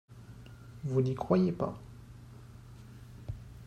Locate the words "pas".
1.51-1.79